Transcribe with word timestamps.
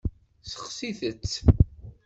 Seɣti-tt. 0.51 1.33